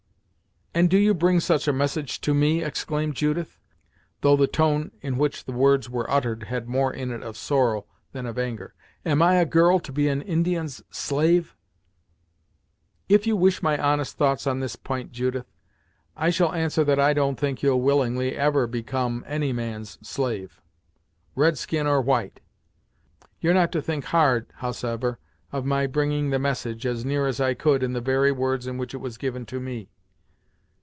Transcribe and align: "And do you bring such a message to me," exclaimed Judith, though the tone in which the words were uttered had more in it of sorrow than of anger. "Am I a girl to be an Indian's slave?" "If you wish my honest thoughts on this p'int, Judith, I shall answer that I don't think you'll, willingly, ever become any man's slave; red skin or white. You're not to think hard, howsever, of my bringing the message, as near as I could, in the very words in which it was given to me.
"And 0.73 0.89
do 0.89 0.97
you 0.97 1.13
bring 1.13 1.41
such 1.41 1.67
a 1.67 1.73
message 1.73 2.21
to 2.21 2.33
me," 2.33 2.63
exclaimed 2.63 3.13
Judith, 3.17 3.59
though 4.21 4.37
the 4.37 4.47
tone 4.47 4.91
in 5.01 5.17
which 5.17 5.43
the 5.43 5.51
words 5.51 5.89
were 5.89 6.09
uttered 6.09 6.43
had 6.43 6.69
more 6.69 6.93
in 6.93 7.11
it 7.11 7.21
of 7.21 7.35
sorrow 7.35 7.85
than 8.13 8.25
of 8.25 8.39
anger. 8.39 8.73
"Am 9.05 9.21
I 9.21 9.35
a 9.35 9.45
girl 9.45 9.79
to 9.79 9.91
be 9.91 10.07
an 10.07 10.21
Indian's 10.21 10.81
slave?" 10.89 11.57
"If 13.09 13.27
you 13.27 13.35
wish 13.35 13.61
my 13.61 13.77
honest 13.77 14.15
thoughts 14.15 14.47
on 14.47 14.61
this 14.61 14.77
p'int, 14.77 15.11
Judith, 15.11 15.45
I 16.15 16.29
shall 16.29 16.53
answer 16.53 16.85
that 16.85 17.01
I 17.01 17.11
don't 17.11 17.37
think 17.37 17.61
you'll, 17.61 17.81
willingly, 17.81 18.37
ever 18.37 18.65
become 18.65 19.25
any 19.27 19.51
man's 19.51 19.97
slave; 20.01 20.61
red 21.35 21.57
skin 21.57 21.85
or 21.85 21.99
white. 21.99 22.39
You're 23.41 23.53
not 23.53 23.73
to 23.73 23.81
think 23.81 24.05
hard, 24.05 24.47
howsever, 24.59 25.19
of 25.51 25.65
my 25.65 25.85
bringing 25.85 26.29
the 26.29 26.39
message, 26.39 26.85
as 26.85 27.03
near 27.03 27.27
as 27.27 27.41
I 27.41 27.55
could, 27.55 27.83
in 27.83 27.91
the 27.91 27.99
very 27.99 28.31
words 28.31 28.67
in 28.67 28.77
which 28.77 28.93
it 28.93 29.01
was 29.01 29.17
given 29.17 29.45
to 29.47 29.59
me. 29.59 29.89